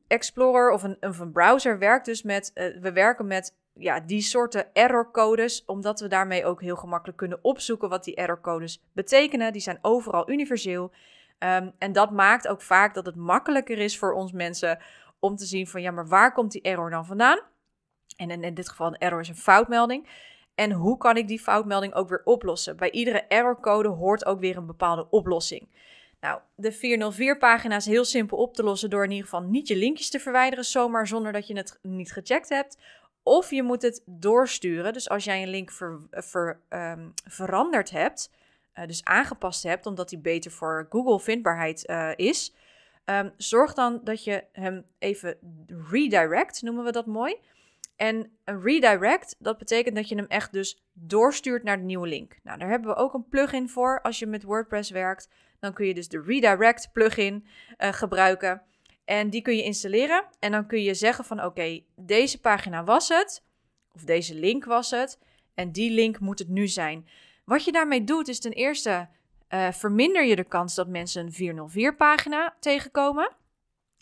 Explorer 0.06 0.70
of 0.70 0.82
een, 0.82 0.96
of 1.00 1.32
browser 1.32 1.78
werkt 1.78 2.04
dus 2.04 2.22
met, 2.22 2.50
uh, 2.54 2.80
we 2.80 2.92
werken 2.92 3.26
met 3.26 3.54
ja, 3.74 4.00
die 4.00 4.20
soorten 4.20 4.74
errorcodes, 4.74 5.64
omdat 5.64 6.00
we 6.00 6.08
daarmee 6.08 6.44
ook 6.44 6.60
heel 6.60 6.76
gemakkelijk 6.76 7.18
kunnen 7.18 7.38
opzoeken 7.42 7.88
wat 7.88 8.04
die 8.04 8.14
errorcodes 8.14 8.82
betekenen. 8.92 9.52
Die 9.52 9.62
zijn 9.62 9.78
overal 9.82 10.30
universeel. 10.30 10.92
Um, 11.38 11.72
en 11.78 11.92
dat 11.92 12.10
maakt 12.10 12.48
ook 12.48 12.62
vaak 12.62 12.94
dat 12.94 13.06
het 13.06 13.16
makkelijker 13.16 13.78
is 13.78 13.98
voor 13.98 14.12
ons 14.12 14.32
mensen 14.32 14.78
om 15.18 15.36
te 15.36 15.44
zien 15.44 15.66
van 15.66 15.82
ja, 15.82 15.90
maar 15.90 16.08
waar 16.08 16.32
komt 16.32 16.52
die 16.52 16.62
error 16.62 16.90
dan 16.90 17.06
vandaan? 17.06 17.38
En 18.16 18.30
in, 18.30 18.44
in 18.44 18.54
dit 18.54 18.68
geval 18.68 18.86
een 18.86 18.98
error 18.98 19.20
is 19.20 19.28
een 19.28 19.36
foutmelding. 19.36 20.08
En 20.54 20.72
hoe 20.72 20.96
kan 20.96 21.16
ik 21.16 21.28
die 21.28 21.40
foutmelding 21.40 21.94
ook 21.94 22.08
weer 22.08 22.22
oplossen? 22.24 22.76
Bij 22.76 22.90
iedere 22.90 23.20
errorcode 23.20 23.88
hoort 23.88 24.24
ook 24.24 24.40
weer 24.40 24.56
een 24.56 24.66
bepaalde 24.66 25.06
oplossing. 25.10 25.68
Nou, 26.20 26.40
de 26.54 26.74
404-pagina 26.74 27.76
is 27.76 27.86
heel 27.86 28.04
simpel 28.04 28.38
op 28.38 28.54
te 28.54 28.62
lossen 28.62 28.90
door 28.90 29.04
in 29.04 29.10
ieder 29.10 29.24
geval 29.24 29.43
niet 29.43 29.69
je 29.69 29.76
linkjes 29.76 30.10
te 30.10 30.20
verwijderen 30.20 30.64
zomaar 30.64 31.06
zonder 31.06 31.32
dat 31.32 31.46
je 31.46 31.56
het 31.56 31.78
niet 31.82 32.12
gecheckt 32.12 32.48
hebt. 32.48 32.78
Of 33.26 33.50
je 33.50 33.62
moet 33.62 33.82
het 33.82 34.02
doorsturen. 34.06 34.93
Dus 34.93 35.08
als 35.08 35.24
jij 35.24 35.43
een 35.43 35.48
link 35.48 35.70
ver, 35.70 36.00
ver, 36.10 36.60
um, 36.69 37.12
veranderd 37.24 37.90
hebt, 37.90 38.31
uh, 38.74 38.86
dus 38.86 39.04
aangepast 39.04 39.62
hebt, 39.62 39.86
omdat 39.86 40.08
die 40.08 40.19
beter 40.19 40.50
voor 40.50 40.86
Google 40.90 41.20
vindbaarheid 41.20 41.88
uh, 41.90 42.10
is, 42.16 42.54
um, 43.04 43.32
zorg 43.36 43.74
dan 43.74 44.00
dat 44.04 44.24
je 44.24 44.44
hem 44.52 44.84
even 44.98 45.36
redirect, 45.90 46.62
noemen 46.62 46.84
we 46.84 46.93
dat 46.93 47.06
mooi. 47.06 47.36
En 47.96 48.31
een 48.44 48.62
redirect, 48.62 49.36
dat 49.38 49.58
betekent 49.58 49.96
dat 49.96 50.08
je 50.08 50.14
hem 50.14 50.26
echt 50.28 50.52
dus 50.52 50.84
doorstuurt 50.93 51.62
naar 51.62 51.76
de 51.76 51.84
nieuwe 51.84 52.06
link. 52.06 52.38
Nou, 52.43 52.58
daar 52.58 52.69
hebben 52.69 52.90
we 52.90 52.96
ook 52.96 53.14
een 53.14 53.28
plugin 53.28 53.69
voor. 53.69 54.00
Als 54.02 54.19
je 54.19 54.26
met 54.26 54.43
WordPress 54.43 54.90
werkt, 54.90 55.28
dan 55.58 55.72
kun 55.72 55.86
je 55.86 55.94
dus 55.94 56.08
de 56.08 56.22
redirect 56.22 56.93
plugin 56.93 57.46
uh, 57.78 57.93
gebruiken. 57.93 58.62
En 59.05 59.31
die 59.31 59.43
kun 59.43 59.56
je 59.56 59.63
installeren. 59.63 60.25
En 60.39 60.53
dan 60.53 60.67
kun 60.67 60.82
je 60.82 60.94
zeggen 60.94 61.25
van 61.25 61.44
oké, 61.44 61.81
deze 61.96 62.41
pagina 62.41 62.84
was 62.84 63.08
het. 63.08 63.43
Of 63.93 64.03
deze 64.03 64.34
link 64.34 64.65
was 64.65 64.91
het. 64.91 65.19
En 65.55 65.73
die 65.73 65.91
link 65.91 66.20
moet 66.20 66.39
het 66.39 66.49
nu 66.49 66.69
zijn. 66.69 67.08
Wat 67.44 67.65
je 67.65 67.73
daarmee 67.73 68.05
doet 68.05 68.29
is 68.29 68.41
ten 68.41 68.53
eerste 68.53 69.08
uh, 69.49 69.73
verminder 69.73 70.25
je 70.25 70.37
de 70.37 70.44
kans 70.44 70.75
dat 70.75 70.89
mensen 70.89 71.32
een 71.39 71.70
404-pagina 71.70 72.56
tegenkomen. 72.61 73.32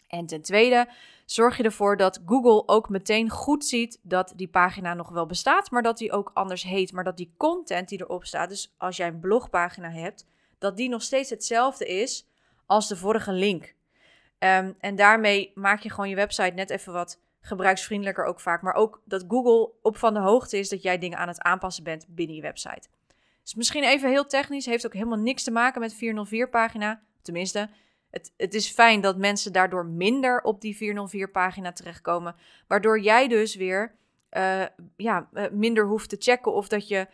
En 0.08 0.26
ten 0.26 0.42
tweede 0.42 0.88
zorg 1.26 1.56
je 1.56 1.62
ervoor 1.62 1.96
dat 1.96 2.20
Google 2.26 2.68
ook 2.68 2.88
meteen 2.88 3.30
goed 3.30 3.64
ziet 3.64 3.98
dat 4.02 4.32
die 4.36 4.48
pagina 4.48 4.94
nog 4.94 5.08
wel 5.08 5.26
bestaat, 5.26 5.70
maar 5.70 5.82
dat 5.82 5.98
die 5.98 6.12
ook 6.12 6.30
anders 6.34 6.62
heet. 6.62 6.92
Maar 6.92 7.04
dat 7.04 7.16
die 7.16 7.34
content 7.36 7.88
die 7.88 8.00
erop 8.00 8.24
staat, 8.24 8.48
dus 8.48 8.74
als 8.76 8.96
jij 8.96 9.08
een 9.08 9.20
blogpagina 9.20 9.90
hebt, 9.90 10.26
dat 10.58 10.76
die 10.76 10.88
nog 10.88 11.02
steeds 11.02 11.30
hetzelfde 11.30 11.86
is 11.86 12.28
als 12.66 12.88
de 12.88 12.96
vorige 12.96 13.32
link. 13.32 13.74
Um, 14.44 14.74
en 14.78 14.96
daarmee 14.96 15.52
maak 15.54 15.80
je 15.80 15.90
gewoon 15.90 16.08
je 16.08 16.14
website 16.14 16.54
net 16.54 16.70
even 16.70 16.92
wat 16.92 17.20
gebruiksvriendelijker 17.40 18.24
ook 18.24 18.40
vaak. 18.40 18.62
Maar 18.62 18.74
ook 18.74 19.02
dat 19.04 19.24
Google 19.28 19.70
op 19.82 19.96
van 19.96 20.14
de 20.14 20.20
hoogte 20.20 20.58
is 20.58 20.68
dat 20.68 20.82
jij 20.82 20.98
dingen 20.98 21.18
aan 21.18 21.28
het 21.28 21.42
aanpassen 21.42 21.84
bent 21.84 22.06
binnen 22.08 22.36
je 22.36 22.42
website. 22.42 22.88
Dus 23.42 23.54
misschien 23.54 23.84
even 23.84 24.08
heel 24.10 24.26
technisch, 24.26 24.66
heeft 24.66 24.86
ook 24.86 24.92
helemaal 24.92 25.18
niks 25.18 25.42
te 25.42 25.50
maken 25.50 25.80
met 25.80 25.94
404-pagina. 25.94 27.00
Tenminste, 27.22 27.68
het, 28.10 28.32
het 28.36 28.54
is 28.54 28.70
fijn 28.70 29.00
dat 29.00 29.16
mensen 29.16 29.52
daardoor 29.52 29.86
minder 29.86 30.42
op 30.42 30.60
die 30.60 30.76
404-pagina 30.76 31.72
terechtkomen. 31.72 32.34
Waardoor 32.66 33.00
jij 33.00 33.28
dus 33.28 33.54
weer 33.54 33.94
uh, 34.30 34.64
ja, 34.96 35.28
minder 35.52 35.86
hoeft 35.86 36.08
te 36.08 36.16
checken 36.18 36.52
of 36.52 36.68
dat 36.68 36.88
je 36.88 37.06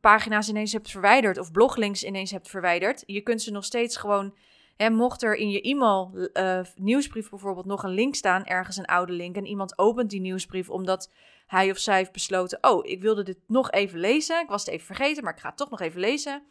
pagina's 0.00 0.48
ineens 0.48 0.72
hebt 0.72 0.90
verwijderd 0.90 1.38
of 1.38 1.52
bloglinks 1.52 2.04
ineens 2.04 2.30
hebt 2.30 2.48
verwijderd. 2.48 3.02
Je 3.06 3.20
kunt 3.20 3.42
ze 3.42 3.50
nog 3.50 3.64
steeds 3.64 3.96
gewoon 3.96 4.34
en 4.78 4.94
mocht 4.94 5.22
er 5.22 5.34
in 5.34 5.50
je 5.50 5.60
e-mail 5.60 6.28
uh, 6.32 6.60
nieuwsbrief 6.76 7.30
bijvoorbeeld 7.30 7.66
nog 7.66 7.82
een 7.82 7.90
link 7.90 8.14
staan, 8.14 8.44
ergens 8.44 8.76
een 8.76 8.84
oude 8.84 9.12
link, 9.12 9.36
en 9.36 9.46
iemand 9.46 9.78
opent 9.78 10.10
die 10.10 10.20
nieuwsbrief 10.20 10.70
omdat 10.70 11.10
hij 11.46 11.70
of 11.70 11.78
zij 11.78 11.96
heeft 11.96 12.12
besloten: 12.12 12.58
Oh, 12.60 12.86
ik 12.86 13.02
wilde 13.02 13.22
dit 13.22 13.38
nog 13.46 13.70
even 13.70 13.98
lezen. 13.98 14.40
Ik 14.40 14.48
was 14.48 14.64
het 14.64 14.74
even 14.74 14.86
vergeten, 14.86 15.24
maar 15.24 15.32
ik 15.32 15.40
ga 15.40 15.48
het 15.48 15.56
toch 15.56 15.70
nog 15.70 15.80
even 15.80 16.00
lezen. 16.00 16.42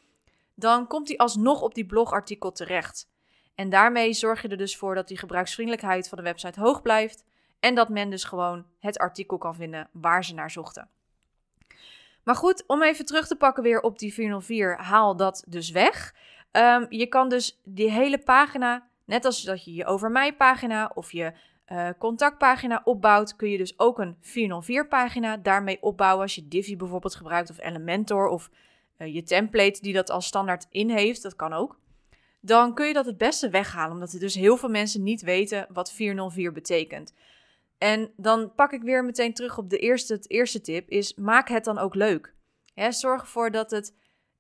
Dan 0.56 0.88
komt 0.88 1.08
hij 1.08 1.18
alsnog 1.18 1.62
op 1.62 1.74
die 1.76 1.86
blogartikel 1.86 2.52
terecht. 2.52 3.10
En 3.56 3.70
daarmee 3.70 4.14
zorg 4.14 4.42
je 4.42 4.48
er 4.48 4.58
dus 4.58 4.78
voor 4.78 4.96
dat 4.96 5.08
die 5.08 5.18
gebruiksvriendelijkheid 5.18 6.10
van 6.10 6.18
de 6.18 6.24
website 6.24 6.60
hoog 6.60 6.82
blijft. 6.82 7.24
En 7.60 7.76
dat 7.76 7.90
men 7.90 8.10
dus 8.10 8.24
gewoon 8.24 8.66
het 8.80 8.98
artikel 8.98 9.38
kan 9.38 9.56
vinden 9.56 9.90
waar 9.92 10.26
ze 10.26 10.34
naar 10.34 10.52
zochten. 10.52 10.90
Maar 12.24 12.36
goed, 12.36 12.64
om 12.68 12.84
even 12.84 13.06
terug 13.06 13.28
te 13.28 13.36
pakken 13.36 13.64
weer 13.64 13.82
op 13.82 14.00
die 14.00 14.14
404, 14.14 14.78
haal 14.78 15.16
dat 15.16 15.44
dus 15.48 15.70
weg. 15.70 16.14
Um, 16.58 16.86
je 16.90 17.08
kan 17.08 17.30
dus 17.30 17.62
die 17.64 17.92
hele 17.92 18.18
pagina, 18.18 18.88
net 19.06 19.26
als 19.26 19.42
dat 19.42 19.66
je 19.66 19.74
je 19.74 19.86
over 19.86 20.12
mij 20.12 20.36
pagina 20.36 20.92
of 20.94 21.12
je 21.12 21.34
uh, 21.72 21.90
contactpagina 21.98 22.82
opbouwt, 22.84 23.36
kun 23.36 23.50
je 23.50 23.58
dus 23.58 23.80
ook 23.80 24.00
een 24.00 24.18
404 24.22 24.88
pagina 24.88 25.38
daarmee 25.38 25.82
opbouwen 25.82 26.22
als 26.22 26.36
je 26.36 26.48
Divi 26.48 26.78
bijvoorbeeld 26.78 27.16
gebruikt 27.16 27.50
of 27.50 27.60
Elementor 27.60 28.28
of 28.28 28.50
uh, 28.98 29.14
je 29.14 29.24
template 29.24 29.82
die 29.82 29.94
dat 29.94 30.10
als 30.10 30.26
standaard 30.26 30.68
in 30.70 30.90
heeft, 30.90 31.22
dat 31.22 31.36
kan 31.36 31.54
ook. 31.54 31.80
Dan 32.40 32.74
kun 32.74 32.88
je 32.88 32.94
dat 32.94 33.06
het 33.06 33.18
beste 33.18 33.50
weghalen, 33.50 33.92
omdat 33.92 34.14
er 34.14 34.20
dus 34.20 34.36
heel 34.36 34.58
veel 34.58 34.70
mensen 34.70 35.04
niet 35.04 35.22
weten 35.22 35.68
wat 35.70 35.92
404 35.92 36.52
betekent. 36.52 37.14
En 37.78 38.12
dan 38.16 38.54
pak 38.56 38.72
ik 38.72 38.82
weer 38.82 39.06
meteen 39.06 39.34
terug 39.34 39.58
op 39.58 39.70
de 39.70 39.78
eerste, 39.78 40.14
het 40.14 40.30
eerste 40.30 40.62
tip, 40.62 40.90
is 40.90 41.14
maak 41.16 41.50
het 41.50 41.64
dan 41.64 41.78
ook 41.78 41.96
leuk. 41.96 42.34
zorg 42.90 43.22
ervoor 43.22 43.52
dat 43.52 43.72
het 43.72 43.94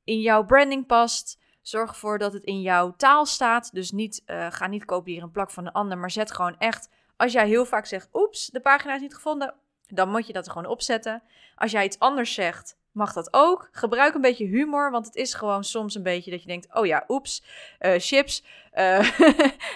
in 0.03 0.19
jouw 0.19 0.45
branding 0.45 0.85
past. 0.85 1.39
Zorg 1.67 1.89
ervoor 1.89 2.17
dat 2.17 2.33
het 2.33 2.43
in 2.43 2.61
jouw 2.61 2.93
taal 2.97 3.25
staat. 3.25 3.73
Dus 3.73 3.91
niet, 3.91 4.23
uh, 4.25 4.47
ga 4.49 4.67
niet 4.67 4.85
kopiëren 4.85 5.23
een 5.23 5.31
plak 5.31 5.51
van 5.51 5.65
een 5.65 5.71
ander, 5.71 5.97
maar 5.97 6.11
zet 6.11 6.31
gewoon 6.31 6.55
echt. 6.57 6.89
Als 7.17 7.31
jij 7.31 7.47
heel 7.47 7.65
vaak 7.65 7.85
zegt, 7.85 8.09
oeps, 8.13 8.47
de 8.47 8.59
pagina 8.59 8.95
is 8.95 9.01
niet 9.01 9.15
gevonden, 9.15 9.53
dan 9.87 10.09
moet 10.09 10.27
je 10.27 10.33
dat 10.33 10.45
er 10.45 10.51
gewoon 10.51 10.71
opzetten. 10.71 11.23
Als 11.55 11.71
jij 11.71 11.85
iets 11.85 11.99
anders 11.99 12.33
zegt, 12.33 12.77
mag 12.91 13.13
dat 13.13 13.33
ook. 13.33 13.69
Gebruik 13.71 14.13
een 14.13 14.21
beetje 14.21 14.45
humor, 14.45 14.91
want 14.91 15.05
het 15.05 15.15
is 15.15 15.33
gewoon 15.33 15.63
soms 15.63 15.95
een 15.95 16.03
beetje 16.03 16.31
dat 16.31 16.41
je 16.41 16.47
denkt, 16.47 16.75
oh 16.75 16.85
ja, 16.85 17.03
oeps, 17.07 17.43
uh, 17.79 17.93
chips. 17.97 18.43
Uh, 18.77 19.11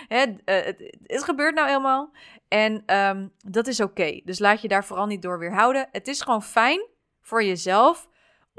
het, 0.08 0.42
het, 1.04 1.24
gebeurt 1.24 1.56
nou 1.56 1.68
helemaal. 1.68 2.12
En 2.48 2.96
um, 2.96 3.32
dat 3.38 3.68
is 3.68 3.80
oké. 3.80 4.22
Dus 4.24 4.40
laat 4.40 4.62
je 4.62 4.68
daar 4.68 4.86
vooral 4.86 5.06
niet 5.06 5.22
door 5.22 5.40
weerhouden. 5.40 5.88
Het 5.92 6.08
is 6.08 6.22
gewoon 6.22 6.44
fijn 6.44 6.88
voor 7.22 7.44
jezelf 7.44 8.10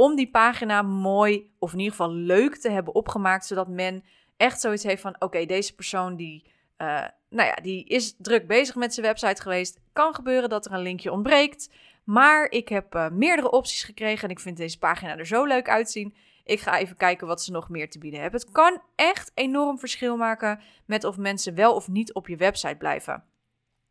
om 0.02 0.16
die 0.16 0.30
pagina 0.30 0.82
mooi 0.82 1.50
of 1.58 1.72
in 1.72 1.78
ieder 1.78 1.96
geval 1.96 2.12
leuk 2.12 2.56
te 2.56 2.70
hebben 2.70 2.94
opgemaakt, 2.94 3.46
zodat 3.46 3.68
men 3.68 4.04
echt 4.36 4.60
zoiets 4.60 4.82
heeft 4.82 5.02
van: 5.02 5.16
oké, 5.18 5.46
deze 5.46 5.74
persoon 5.74 6.16
die, 6.16 6.52
uh, 6.78 7.04
nou 7.28 7.48
ja, 7.48 7.54
die 7.54 7.84
is 7.84 8.14
druk 8.18 8.46
bezig 8.46 8.74
met 8.74 8.94
zijn 8.94 9.06
website 9.06 9.42
geweest. 9.42 9.80
Kan 9.92 10.14
gebeuren 10.14 10.48
dat 10.48 10.66
er 10.66 10.72
een 10.72 10.82
linkje 10.82 11.12
ontbreekt, 11.12 11.70
maar 12.04 12.50
ik 12.50 12.68
heb 12.68 12.94
uh, 12.94 13.08
meerdere 13.08 13.50
opties 13.50 13.82
gekregen 13.82 14.24
en 14.24 14.30
ik 14.30 14.40
vind 14.40 14.56
deze 14.56 14.78
pagina 14.78 15.16
er 15.16 15.26
zo 15.26 15.44
leuk 15.44 15.68
uitzien. 15.68 16.14
Ik 16.44 16.60
ga 16.60 16.78
even 16.78 16.96
kijken 16.96 17.26
wat 17.26 17.42
ze 17.42 17.50
nog 17.50 17.68
meer 17.68 17.90
te 17.90 17.98
bieden 17.98 18.20
hebben. 18.20 18.40
Het 18.40 18.50
kan 18.50 18.82
echt 18.94 19.30
enorm 19.34 19.78
verschil 19.78 20.16
maken 20.16 20.60
met 20.86 21.04
of 21.04 21.16
mensen 21.16 21.54
wel 21.54 21.74
of 21.74 21.88
niet 21.88 22.12
op 22.12 22.28
je 22.28 22.36
website 22.36 22.76
blijven. 22.76 23.24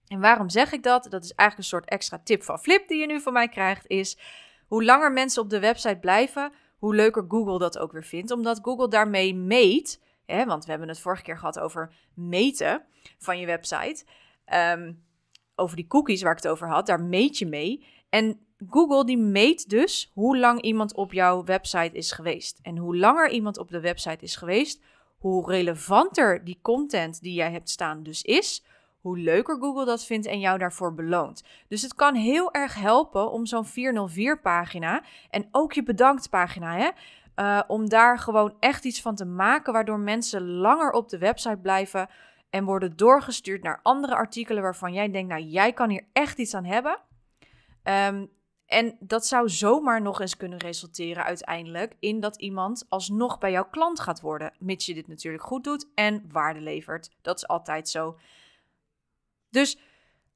En 0.08 0.20
waarom 0.20 0.50
zeg 0.50 0.72
ik 0.72 0.84
dat? 0.84 1.08
Dat 1.10 1.24
is 1.24 1.34
eigenlijk 1.34 1.58
een 1.58 1.78
soort 1.78 1.90
extra 1.90 2.22
tip 2.24 2.44
van 2.44 2.60
Flip 2.60 2.88
die 2.88 3.00
je 3.00 3.06
nu 3.06 3.22
van 3.22 3.34
mij 3.34 3.48
krijgt. 3.48 3.88
Is 3.88 4.18
hoe 4.72 4.84
langer 4.84 5.12
mensen 5.12 5.42
op 5.42 5.50
de 5.50 5.60
website 5.60 5.98
blijven, 6.00 6.52
hoe 6.78 6.96
leuker 6.96 7.26
Google 7.28 7.60
dat 7.60 7.78
ook 7.78 7.92
weer 7.92 8.04
vindt. 8.04 8.32
Omdat 8.32 8.60
Google 8.62 8.88
daarmee 8.88 9.36
meet, 9.36 10.02
hè, 10.26 10.46
want 10.46 10.64
we 10.64 10.70
hebben 10.70 10.90
het 10.90 11.00
vorige 11.00 11.24
keer 11.24 11.38
gehad 11.38 11.60
over 11.60 11.94
meten 12.14 12.84
van 13.18 13.40
je 13.40 13.46
website. 13.46 14.06
Ehm, 14.46 14.94
over 15.56 15.76
die 15.76 15.88
cookies 15.88 16.22
waar 16.22 16.32
ik 16.32 16.44
het 16.44 16.52
over 16.52 16.68
had, 16.68 16.86
daar 16.86 17.02
meet 17.02 17.38
je 17.38 17.46
mee. 17.46 17.86
En 18.10 18.40
Google 18.70 19.06
die 19.06 19.18
meet 19.18 19.70
dus 19.70 20.12
hoe 20.14 20.38
lang 20.38 20.62
iemand 20.62 20.96
op 20.96 21.14
jouw 21.14 21.44
website 21.44 21.98
is 21.98 22.12
geweest. 22.12 22.60
En 22.62 22.78
hoe 22.78 22.98
langer 22.98 23.30
iemand 23.30 23.58
op 23.58 23.70
de 23.70 23.80
website 23.80 24.24
is 24.24 24.36
geweest, 24.36 24.82
hoe 25.18 25.52
relevanter 25.52 26.44
die 26.44 26.60
content 26.62 27.22
die 27.22 27.34
jij 27.34 27.52
hebt 27.52 27.70
staan 27.70 28.04
dus 28.04 28.22
is, 28.22 28.66
hoe 29.02 29.18
leuker 29.18 29.58
Google 29.60 29.86
dat 29.86 30.06
vindt 30.06 30.26
en 30.28 30.40
jou 30.40 30.58
daarvoor 30.58 30.94
beloont. 30.94 31.44
Dus 31.68 31.82
het 31.82 31.94
kan 31.94 32.16
heel 32.16 32.54
erg 32.54 32.76
helpen 32.76 33.32
om 33.32 33.46
zo'n 33.46 33.66
404-pagina 33.66 35.04
en 35.30 35.48
ook 35.52 35.74
je 35.74 35.84
bedankt-pagina, 35.84 36.78
hè, 36.78 36.90
uh, 37.36 37.62
om 37.68 37.90
daar 37.90 38.20
gewoon 38.20 38.56
echt 38.60 38.86
iets 38.86 39.02
van 39.02 39.16
te 39.16 39.26
maken, 39.26 39.74
waardoor 39.74 40.00
mensen 40.00 40.50
langer 40.50 40.92
op 40.92 41.10
de 41.10 41.18
website 41.18 41.58
blijven 41.58 42.10
en 42.50 42.64
worden 42.64 42.98
doorgestuurd 42.98 43.64
naar 43.64 43.80
andere 43.84 44.16
artikelen 44.16 44.64
waarvan 44.64 44.94
jij 44.94 45.12
denkt, 45.12 45.30
nou, 45.30 45.42
jij 45.42 45.74
kan 45.74 45.90
hier 45.90 46.08
echt 46.14 46.38
iets 46.38 46.54
aan 46.54 46.66
hebben. 46.66 47.00
Um, 47.84 48.30
en 48.72 48.96
dat 49.00 49.28
zou 49.28 49.50
zomaar 49.50 50.02
nog 50.02 50.22
eens 50.22 50.38
kunnen 50.38 50.60
resulteren 50.60 51.24
uiteindelijk 51.24 51.96
in 52.00 52.20
dat 52.20 52.42
iemand 52.42 52.86
alsnog 52.90 53.38
bij 53.38 53.52
jouw 53.52 53.70
klant 53.70 54.00
gaat 54.00 54.22
worden, 54.22 54.54
mits 54.60 54.86
je 54.86 54.94
dit 54.94 55.08
natuurlijk 55.08 55.44
goed 55.44 55.64
doet 55.64 55.88
en 55.96 56.26
waarde 56.32 56.62
levert. 56.62 57.10
Dat 57.22 57.38
is 57.38 57.48
altijd 57.48 57.90
zo. 57.90 58.18
Dus 59.52 59.78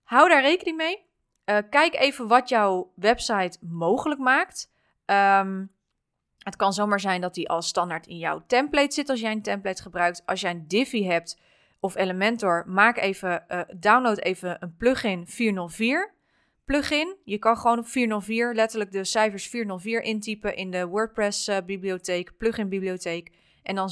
hou 0.03 0.29
daar 0.29 0.41
rekening 0.41 0.77
mee. 0.77 1.03
Uh, 1.45 1.57
kijk 1.69 1.95
even 1.95 2.27
wat 2.27 2.49
jouw 2.49 2.91
website 2.95 3.57
mogelijk 3.61 4.19
maakt. 4.19 4.71
Um, 5.05 5.71
het 6.39 6.55
kan 6.55 6.73
zomaar 6.73 6.99
zijn 6.99 7.21
dat 7.21 7.33
die 7.33 7.49
al 7.49 7.61
standaard 7.61 8.07
in 8.07 8.17
jouw 8.17 8.43
template 8.47 8.93
zit 8.93 9.09
als 9.09 9.19
jij 9.19 9.31
een 9.31 9.41
template 9.41 9.81
gebruikt. 9.81 10.25
Als 10.25 10.41
jij 10.41 10.51
een 10.51 10.67
Divi 10.67 11.05
hebt 11.05 11.39
of 11.79 11.95
Elementor, 11.95 12.63
maak 12.67 12.97
even, 12.97 13.45
uh, 13.47 13.61
download 13.79 14.17
even 14.17 14.57
een 14.59 14.75
plugin 14.77 15.27
404 15.27 16.13
plugin. 16.65 17.17
Je 17.23 17.37
kan 17.37 17.57
gewoon 17.57 17.79
op 17.79 17.87
404 17.87 18.53
letterlijk 18.53 18.91
de 18.91 19.03
cijfers 19.03 19.47
404 19.47 20.01
intypen 20.01 20.55
in 20.55 20.71
de 20.71 20.87
WordPress 20.87 21.47
uh, 21.47 21.57
bibliotheek, 21.65 22.37
plugin 22.37 22.69
bibliotheek. 22.69 23.31
En 23.63 23.75
dan 23.75 23.89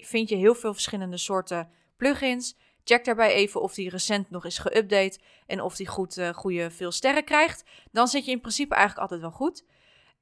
vind 0.00 0.28
je 0.28 0.36
heel 0.36 0.54
veel 0.54 0.72
verschillende 0.72 1.16
soorten 1.16 1.68
plugins. 1.96 2.56
Check 2.84 3.04
daarbij 3.04 3.32
even 3.32 3.60
of 3.62 3.74
die 3.74 3.90
recent 3.90 4.30
nog 4.30 4.44
is 4.44 4.58
geüpdate 4.58 5.18
en 5.46 5.60
of 5.60 5.76
die 5.76 5.86
goed, 5.86 6.16
uh, 6.16 6.28
goede 6.28 6.70
veel 6.70 6.92
sterren 6.92 7.24
krijgt. 7.24 7.64
Dan 7.92 8.08
zit 8.08 8.24
je 8.24 8.30
in 8.30 8.40
principe 8.40 8.74
eigenlijk 8.74 9.02
altijd 9.02 9.20
wel 9.20 9.38
goed. 9.38 9.64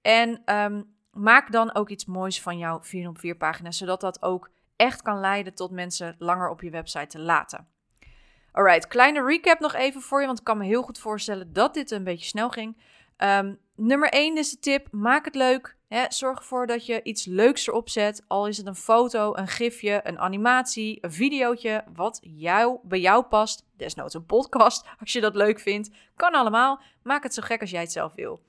En 0.02 0.54
um, 0.54 0.94
maak 1.10 1.52
dan 1.52 1.74
ook 1.74 1.88
iets 1.88 2.04
moois 2.04 2.40
van 2.40 2.58
jouw 2.58 2.82
4 2.82 3.08
op 3.08 3.18
4 3.18 3.36
pagina, 3.36 3.70
zodat 3.70 4.00
dat 4.00 4.22
ook 4.22 4.50
echt 4.76 5.02
kan 5.02 5.20
leiden 5.20 5.54
tot 5.54 5.70
mensen 5.70 6.14
langer 6.18 6.50
op 6.50 6.62
je 6.62 6.70
website 6.70 7.06
te 7.06 7.18
laten. 7.18 7.68
Alright, 8.52 8.86
kleine 8.86 9.24
recap 9.24 9.60
nog 9.60 9.74
even 9.74 10.00
voor 10.00 10.20
je, 10.20 10.26
want 10.26 10.38
ik 10.38 10.44
kan 10.44 10.58
me 10.58 10.64
heel 10.64 10.82
goed 10.82 10.98
voorstellen 10.98 11.52
dat 11.52 11.74
dit 11.74 11.90
een 11.90 12.04
beetje 12.04 12.26
snel 12.26 12.50
ging. 12.50 12.82
Um, 13.16 13.58
nummer 13.76 14.08
1 14.08 14.36
is 14.36 14.50
de 14.50 14.58
tip: 14.58 14.88
maak 14.90 15.24
het 15.24 15.34
leuk. 15.34 15.76
Zorg 16.08 16.38
ervoor 16.38 16.66
dat 16.66 16.86
je 16.86 17.02
iets 17.02 17.24
leuks 17.24 17.66
erop 17.66 17.88
zet. 17.88 18.24
Al 18.26 18.46
is 18.46 18.56
het 18.56 18.66
een 18.66 18.74
foto, 18.74 19.36
een 19.36 19.48
gifje, 19.48 20.00
een 20.04 20.18
animatie, 20.18 20.98
een 21.00 21.12
videootje. 21.12 21.84
Wat 21.94 22.20
jou, 22.22 22.78
bij 22.82 23.00
jou 23.00 23.24
past. 23.24 23.64
Desnoods 23.76 24.14
een 24.14 24.26
podcast 24.26 24.86
als 25.00 25.12
je 25.12 25.20
dat 25.20 25.34
leuk 25.34 25.60
vindt. 25.60 25.90
Kan 26.16 26.32
allemaal. 26.32 26.80
Maak 27.02 27.22
het 27.22 27.34
zo 27.34 27.42
gek 27.42 27.60
als 27.60 27.70
jij 27.70 27.80
het 27.80 27.92
zelf 27.92 28.14
wil. 28.14 28.42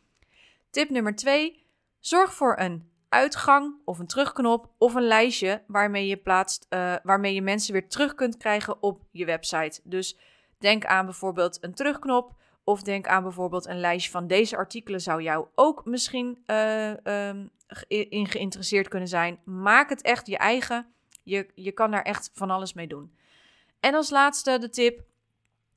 Tip 0.69 0.89
nummer 0.89 1.15
2. 1.15 1.65
Zorg 1.99 2.33
voor 2.33 2.59
een 2.59 2.91
uitgang 3.09 3.75
of 3.85 3.99
een 3.99 4.07
terugknop 4.07 4.69
of 4.77 4.93
een 4.95 5.07
lijstje 5.07 5.63
waarmee 5.67 6.07
je, 6.07 6.17
plaatst, 6.17 6.65
uh, 6.69 6.95
waarmee 7.03 7.33
je 7.33 7.41
mensen 7.41 7.73
weer 7.73 7.87
terug 7.87 8.15
kunt 8.15 8.37
krijgen 8.37 8.81
op 8.81 9.01
je 9.11 9.25
website. 9.25 9.81
Dus 9.83 10.17
denk 10.59 10.85
aan 10.85 11.05
bijvoorbeeld 11.05 11.63
een 11.63 11.73
terugknop 11.73 12.35
of 12.63 12.81
denk 12.81 13.07
aan 13.07 13.23
bijvoorbeeld 13.23 13.67
een 13.67 13.79
lijstje 13.79 14.11
van 14.11 14.27
deze 14.27 14.57
artikelen 14.57 15.01
zou 15.01 15.21
jou 15.21 15.47
ook 15.55 15.85
misschien 15.85 16.43
uh, 16.47 16.93
um, 17.03 17.51
in 17.87 18.27
geïnteresseerd 18.27 18.87
kunnen 18.87 19.07
zijn. 19.07 19.39
Maak 19.45 19.89
het 19.89 20.01
echt 20.01 20.27
je 20.27 20.37
eigen. 20.37 20.87
Je, 21.23 21.49
je 21.55 21.71
kan 21.71 21.91
daar 21.91 22.01
echt 22.01 22.31
van 22.33 22.49
alles 22.49 22.73
mee 22.73 22.87
doen. 22.87 23.15
En 23.79 23.93
als 23.93 24.09
laatste 24.09 24.57
de 24.59 24.69
tip: 24.69 25.03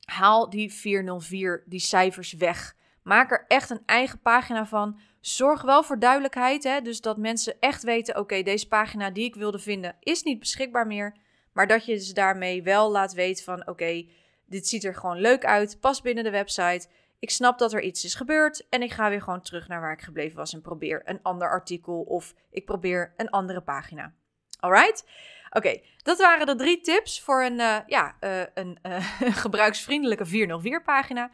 haal 0.05 0.51
die 0.51 0.73
404, 0.73 1.65
die 1.67 1.81
cijfers 1.81 2.33
weg. 2.33 2.77
Maak 3.03 3.31
er 3.31 3.45
echt 3.49 3.71
een 3.71 3.83
eigen 3.87 4.21
pagina 4.21 4.67
van. 4.67 4.99
Zorg 5.21 5.63
wel 5.63 5.83
voor 5.83 5.99
duidelijkheid, 5.99 6.65
hè? 6.65 6.81
dus 6.81 7.01
dat 7.01 7.17
mensen 7.17 7.61
echt 7.61 7.83
weten: 7.83 8.19
oké, 8.19 8.43
deze 8.43 8.69
pagina 8.69 9.11
die 9.11 9.25
ik 9.25 9.35
wilde 9.35 9.59
vinden 9.59 9.97
is 10.01 10.23
niet 10.23 10.39
beschikbaar 10.39 10.87
meer. 10.87 11.17
Maar 11.53 11.67
dat 11.67 11.85
je 11.87 11.97
ze 11.97 12.15
daarmee 12.15 12.63
wel 12.63 12.91
laat 12.91 13.13
weten 13.13 13.45
van: 13.45 13.69
oké, 13.69 14.07
dit 14.47 14.69
ziet 14.69 14.85
er 14.85 14.95
gewoon 14.95 15.21
leuk 15.21 15.45
uit, 15.45 15.81
past 15.81 16.03
binnen 16.03 16.25
de 16.25 16.31
website. 16.31 16.89
Ik 17.19 17.31
snap 17.31 17.59
dat 17.59 17.73
er 17.73 17.83
iets 17.83 18.05
is 18.05 18.15
gebeurd 18.15 18.67
en 18.69 18.83
ik 18.83 18.93
ga 18.93 19.09
weer 19.09 19.23
gewoon 19.23 19.43
terug 19.43 19.69
naar 19.69 19.81
waar 19.81 19.93
ik 19.93 20.03
gebleven 20.03 20.37
was 20.37 20.53
en 20.53 20.61
probeer 20.61 21.03
een 21.05 21.23
ander 21.23 21.49
artikel 21.49 22.01
of 22.01 22.35
ik 22.51 22.65
probeer 22.65 23.15
een 23.17 23.31
andere 23.31 23.61
pagina. 23.61 24.13
Alright? 24.61 25.05
Oké, 25.51 25.81
dat 25.97 26.19
waren 26.19 26.47
de 26.47 26.55
drie 26.55 26.81
tips 26.81 27.21
voor 27.21 27.45
een, 27.45 27.59
uh, 27.59 27.77
ja, 27.87 28.17
uh, 28.21 28.43
een 28.55 28.79
uh, 28.83 28.97
gebruiksvriendelijke 29.45 30.27
404 30.27 30.83
pagina. 30.83 31.31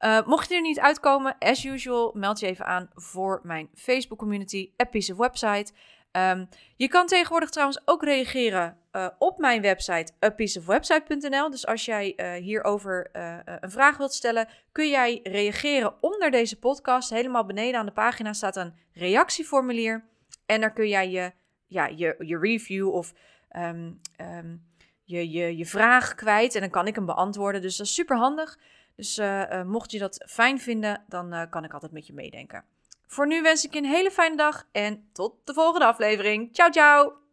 Uh, 0.00 0.26
mocht 0.26 0.48
je 0.48 0.54
er 0.54 0.60
niet 0.60 0.80
uitkomen, 0.80 1.36
as 1.38 1.64
usual, 1.64 2.12
meld 2.14 2.40
je 2.40 2.46
even 2.46 2.66
aan 2.66 2.90
voor 2.94 3.40
mijn 3.42 3.68
Facebook 3.74 4.18
community, 4.18 4.70
A 4.82 4.84
Piece 4.84 5.12
of 5.12 5.18
Website. 5.18 5.72
Um, 6.12 6.48
je 6.76 6.88
kan 6.88 7.06
tegenwoordig 7.06 7.50
trouwens 7.50 7.80
ook 7.84 8.04
reageren 8.04 8.78
uh, 8.92 9.08
op 9.18 9.38
mijn 9.38 9.62
website, 9.62 10.12
apieceofwebsite.nl. 10.18 11.50
Dus 11.50 11.66
als 11.66 11.84
jij 11.84 12.12
uh, 12.16 12.32
hierover 12.32 13.10
uh, 13.12 13.38
een 13.44 13.70
vraag 13.70 13.96
wilt 13.96 14.12
stellen, 14.12 14.48
kun 14.72 14.88
jij 14.88 15.20
reageren 15.22 15.94
onder 16.00 16.30
deze 16.30 16.58
podcast. 16.58 17.10
Helemaal 17.10 17.44
beneden 17.46 17.80
aan 17.80 17.86
de 17.86 17.92
pagina 17.92 18.32
staat 18.32 18.56
een 18.56 18.74
reactieformulier. 18.92 20.04
En 20.46 20.60
daar 20.60 20.72
kun 20.72 20.88
jij 20.88 21.10
je, 21.10 21.32
ja, 21.66 21.86
je, 21.86 22.14
je 22.18 22.38
review 22.38 22.88
of 22.88 23.12
um, 23.56 24.00
um, 24.20 24.68
je, 25.04 25.30
je, 25.30 25.56
je 25.56 25.66
vraag 25.66 26.14
kwijt. 26.14 26.54
En 26.54 26.60
dan 26.60 26.70
kan 26.70 26.86
ik 26.86 26.94
hem 26.94 27.06
beantwoorden. 27.06 27.62
Dus 27.62 27.76
dat 27.76 27.86
is 27.86 27.94
super 27.94 28.16
handig. 28.16 28.58
Dus 28.96 29.20
mocht 29.64 29.90
je 29.90 29.98
dat 29.98 30.24
fijn 30.28 30.60
vinden, 30.60 31.04
dan 31.08 31.46
kan 31.50 31.64
ik 31.64 31.72
altijd 31.72 31.92
met 31.92 32.06
je 32.06 32.12
meedenken. 32.12 32.64
Voor 33.06 33.26
nu 33.26 33.42
wens 33.42 33.64
ik 33.64 33.72
je 33.72 33.78
een 33.78 33.84
hele 33.84 34.10
fijne 34.10 34.36
dag 34.36 34.66
en 34.72 35.10
tot 35.12 35.34
de 35.44 35.54
volgende 35.54 35.86
aflevering. 35.86 36.48
Ciao, 36.52 36.70
ciao! 36.70 37.29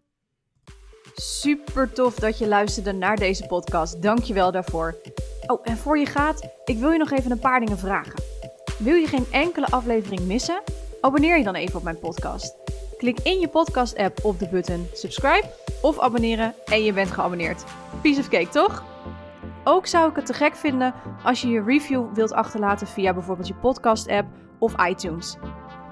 Super 1.22 1.94
tof 1.94 2.16
dat 2.16 2.38
je 2.38 2.48
luisterde 2.48 2.92
naar 2.92 3.16
deze 3.16 3.46
podcast. 3.46 4.02
Dank 4.02 4.20
je 4.20 4.34
wel 4.34 4.52
daarvoor. 4.52 4.96
Oh, 5.48 5.60
en 5.64 5.78
voor 5.78 5.98
je 5.98 6.06
gaat, 6.06 6.50
ik 6.66 6.78
wil 6.78 6.92
je 6.92 6.98
nog 6.98 7.12
even 7.12 7.32
een 7.32 7.40
paar 7.40 7.60
dingen 7.60 7.78
vragen. 7.78 8.24
Wil 8.78 8.94
je 8.94 9.08
geen 9.08 9.26
enkele 9.32 9.66
aflevering 9.66 10.22
missen? 10.22 10.62
Abonneer 11.02 11.38
je 11.38 11.44
dan 11.44 11.56
even 11.56 11.76
op 11.76 11.84
mijn 11.84 12.00
podcast. 12.00 12.56
Klik 12.98 13.20
in 13.20 13.40
je 13.40 13.48
podcast-app 13.48 14.26
op 14.26 14.40
de 14.40 14.48
button 14.48 14.88
subscribe 14.94 15.50
of 15.82 16.00
abonneren 16.00 16.54
en 16.66 16.84
je 16.84 16.94
bent 16.94 17.12
geabonneerd. 17.12 17.64
Piece 18.02 18.20
of 18.20 18.30
cake, 18.30 18.50
toch? 18.50 18.84
Ook 19.64 19.86
zou 19.86 20.10
ik 20.10 20.16
het 20.16 20.26
te 20.26 20.34
gek 20.34 20.56
vinden 20.56 20.94
als 21.24 21.42
je 21.42 21.48
je 21.48 21.64
review 21.64 22.14
wilt 22.14 22.34
achterlaten 22.34 22.88
via 22.88 23.14
bijvoorbeeld 23.14 23.48
je 23.48 23.54
podcast-app 23.54 24.28
of 24.60 24.88
iTunes. 24.88 25.38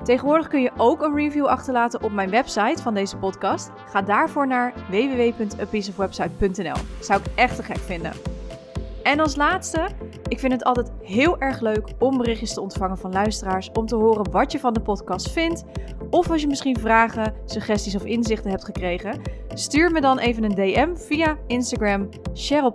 Tegenwoordig 0.05 0.47
kun 0.47 0.61
je 0.61 0.71
ook 0.77 1.01
een 1.01 1.15
review 1.15 1.45
achterlaten 1.45 2.03
op 2.03 2.11
mijn 2.11 2.29
website 2.29 2.81
van 2.81 2.93
deze 2.93 3.17
podcast. 3.17 3.69
Ga 3.89 4.01
daarvoor 4.01 4.47
naar 4.47 4.73
www.apieceofwebsite.nl. 4.89 6.75
Zou 6.99 7.19
ik 7.19 7.25
echt 7.35 7.55
te 7.55 7.63
gek 7.63 7.77
vinden. 7.77 8.11
En 9.03 9.19
als 9.19 9.35
laatste, 9.35 9.87
ik 10.27 10.39
vind 10.39 10.51
het 10.51 10.63
altijd 10.63 10.91
heel 11.01 11.39
erg 11.39 11.59
leuk 11.59 11.87
om 11.99 12.17
berichtjes 12.17 12.53
te 12.53 12.61
ontvangen 12.61 12.97
van 12.97 13.11
luisteraars 13.11 13.69
om 13.73 13.85
te 13.85 13.95
horen 13.95 14.31
wat 14.31 14.51
je 14.51 14.59
van 14.59 14.73
de 14.73 14.81
podcast 14.81 15.31
vindt. 15.31 15.63
Of 16.09 16.31
als 16.31 16.41
je 16.41 16.47
misschien 16.47 16.79
vragen, 16.79 17.33
suggesties 17.45 17.95
of 17.95 18.05
inzichten 18.05 18.49
hebt 18.49 18.65
gekregen, 18.65 19.21
stuur 19.53 19.91
me 19.91 20.01
dan 20.01 20.19
even 20.19 20.43
een 20.43 20.55
DM 20.55 20.95
via 20.95 21.37
Instagram 21.47 22.09
Cheryl. 22.33 22.71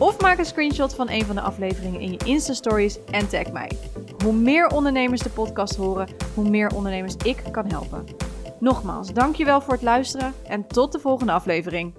Of 0.00 0.20
maak 0.20 0.38
een 0.38 0.44
screenshot 0.44 0.94
van 0.94 1.10
een 1.10 1.24
van 1.24 1.34
de 1.34 1.40
afleveringen 1.40 2.00
in 2.00 2.10
je 2.10 2.18
Insta-stories 2.24 3.04
en 3.04 3.28
tag 3.28 3.52
mij. 3.52 3.70
Hoe 4.24 4.32
meer 4.32 4.66
ondernemers 4.66 5.20
de 5.20 5.30
podcast 5.30 5.76
horen, 5.76 6.08
hoe 6.34 6.48
meer 6.48 6.74
ondernemers 6.74 7.14
ik 7.24 7.42
kan 7.50 7.66
helpen. 7.66 8.04
Nogmaals, 8.58 9.12
dankjewel 9.12 9.60
voor 9.60 9.72
het 9.72 9.82
luisteren 9.82 10.34
en 10.46 10.66
tot 10.66 10.92
de 10.92 10.98
volgende 10.98 11.32
aflevering. 11.32 11.94